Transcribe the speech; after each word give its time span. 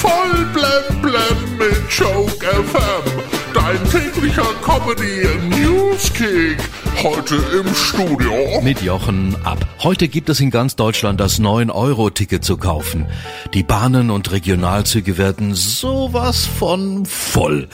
Voll 0.00 0.46
blem 0.54 1.02
blem 1.02 1.58
mit 1.58 1.90
Joke 1.90 2.46
FM. 2.46 3.22
Dein 3.52 3.84
täglicher 3.90 4.46
Comedy 4.62 5.26
Newskick. 5.50 6.56
Heute 7.02 7.34
im 7.34 7.74
Studio. 7.74 8.62
Mit 8.62 8.80
Jochen 8.80 9.36
ab. 9.44 9.58
Heute 9.82 10.08
gibt 10.08 10.30
es 10.30 10.40
in 10.40 10.50
ganz 10.50 10.74
Deutschland 10.74 11.20
das 11.20 11.38
9-Euro-Ticket 11.38 12.42
zu 12.42 12.56
kaufen. 12.56 13.08
Die 13.52 13.62
Bahnen 13.62 14.10
und 14.10 14.32
Regionalzüge 14.32 15.18
werden 15.18 15.54
sowas 15.54 16.46
von 16.46 17.04
voll. 17.04 17.68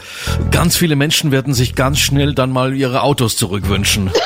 Ganz 0.51 0.75
viele 0.77 0.97
Menschen 0.97 1.31
werden 1.31 1.55
sich 1.55 1.77
ganz 1.77 2.01
schnell 2.01 2.35
dann 2.35 2.51
mal 2.51 2.75
ihre 2.75 3.03
Autos 3.03 3.37
zurückwünschen. 3.37 4.11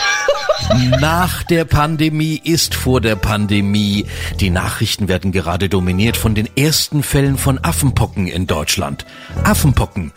Nach 1.00 1.42
der 1.42 1.64
Pandemie 1.64 2.40
ist 2.42 2.74
vor 2.74 3.00
der 3.00 3.16
Pandemie. 3.16 4.06
Die 4.38 4.50
Nachrichten 4.50 5.08
werden 5.08 5.32
gerade 5.32 5.68
dominiert 5.68 6.16
von 6.16 6.34
den 6.34 6.48
ersten 6.56 7.02
Fällen 7.02 7.38
von 7.38 7.58
Affenpocken 7.62 8.26
in 8.26 8.46
Deutschland. 8.46 9.04
Affenpocken. 9.42 10.12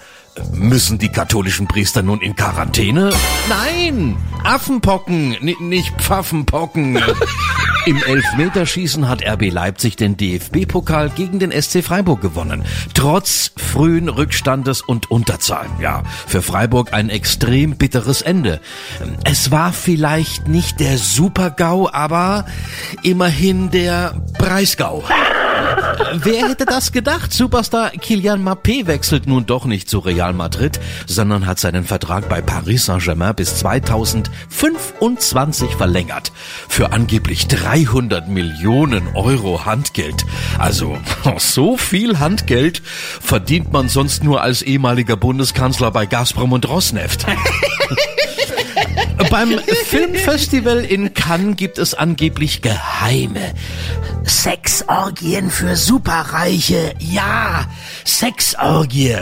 Müssen 0.53 0.97
die 0.97 1.09
katholischen 1.09 1.67
Priester 1.67 2.02
nun 2.02 2.21
in 2.21 2.35
Quarantäne? 2.35 3.11
Nein! 3.49 4.17
Affenpocken, 4.44 5.38
nicht 5.41 5.94
Pfaffenpocken. 6.02 6.99
Im 7.86 8.02
Elfmeterschießen 8.02 9.10
hat 9.10 9.26
RB 9.28 9.52
Leipzig 9.52 9.98
den 9.98 10.16
DFB-Pokal 10.16 11.10
gegen 11.10 11.40
den 11.40 11.52
SC 11.52 11.84
Freiburg 11.84 12.22
gewonnen. 12.22 12.64
Trotz 12.94 13.52
frühen 13.58 14.08
Rückstandes 14.08 14.82
und 14.82 15.12
Unterzahlen. 15.12 15.70
Ja, 15.82 16.04
für 16.26 16.42
Freiburg 16.42 16.94
ein 16.94 17.09
extrem 17.09 17.76
bitteres 17.76 18.22
Ende. 18.22 18.62
Es 19.26 19.52
war 19.52 19.73
vielleicht 19.73 20.48
nicht 20.48 20.80
der 20.80 20.98
Super-GAU, 20.98 21.90
aber 21.92 22.46
immerhin 23.02 23.70
der 23.70 24.16
Preisgau. 24.38 25.04
Wer 26.13 26.50
hätte 26.50 26.66
das 26.66 26.91
gedacht? 26.91 27.34
Superstar 27.34 27.91
Kylian 27.91 28.44
Mbappé 28.44 28.88
wechselt 28.88 29.27
nun 29.27 29.45
doch 29.45 29.66
nicht 29.66 29.90
zu 29.90 30.00
Real 30.00 30.34
Madrid, 30.34 30.80
sondern 31.08 31.45
hat 31.45 31.59
seinen 31.59 31.86
Vertrag 31.86 32.30
bei 32.30 32.42
Paris 32.42 32.86
Saint-Germain 32.86 33.36
bis 33.36 33.58
2025 33.58 35.75
verlängert. 35.75 36.31
Für 36.70 36.92
angeblich 36.92 37.47
300 37.47 38.28
Millionen 38.28 39.16
Euro 39.16 39.66
Handgeld. 39.66 40.25
Also, 40.58 40.97
so 41.38 41.78
viel 41.78 42.19
Handgeld 42.19 42.81
verdient 42.86 43.72
man 43.72 43.90
sonst 43.90 44.23
nur 44.23 44.42
als 44.42 44.62
ehemaliger 44.62 45.17
Bundeskanzler 45.17 45.92
bei 45.92 46.06
Gazprom 46.06 46.53
und 46.53 46.67
Rosneft. 46.67 47.25
Beim 49.34 49.58
Filmfestival 49.86 50.86
in 50.86 51.16
Cannes 51.16 51.56
gibt 51.56 51.80
es 51.80 51.95
angeblich 51.95 52.62
geheime 52.62 53.56
Sexorgien 54.25 55.50
für 55.50 55.75
Superreiche. 55.75 56.94
Ja, 57.00 57.66
Sexorgie. 58.06 59.17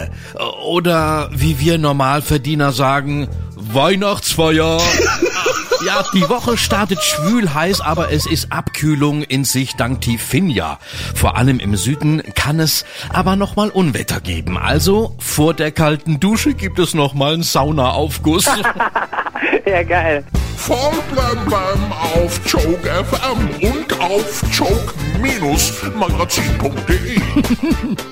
Oder 0.66 1.30
wie 1.31 1.62
wir 1.62 1.78
Normalverdiener 1.78 2.73
sagen, 2.73 3.30
Weihnachtsfeier. 3.56 4.81
Ja, 5.84 6.06
die 6.14 6.30
Woche 6.30 6.58
startet 6.58 7.02
schwül 7.02 7.56
heiß, 7.56 7.81
aber 7.81 8.12
es 8.12 8.28
ist 8.28 8.52
Abkühlung 8.52 9.23
in 9.23 9.46
sich 9.46 9.73
dank 9.78 10.02
Tifinja. 10.02 10.78
Vor 11.16 11.38
allem 11.38 11.59
im 11.59 11.75
Süden 11.75 12.22
kann 12.36 12.59
es 12.59 12.86
aber 13.09 13.36
nochmal 13.36 13.72
Unwetter 13.72 14.22
geben. 14.22 14.59
Also 14.59 15.16
vor 15.18 15.56
der 15.56 15.72
kalten 15.72 16.20
Dusche 16.20 16.53
gibt 16.53 16.78
es 16.78 16.94
nochmal 16.94 17.34
einen 17.34 17.42
Saunaaufguss. 17.42 18.46
Ja, 19.66 19.84
geil. 19.84 20.23
Voll 20.58 20.94
blem 21.11 21.45
blem 21.45 21.92
auf 21.92 22.39
Joke 22.45 22.88
FM 22.88 23.50
und 23.61 24.00
auf 24.00 24.42
joke-magazin.de. 24.52 27.20